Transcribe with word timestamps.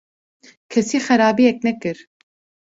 -Kesî 0.71 0.99
xerabiyek 1.07 1.57
nekir. 1.67 1.97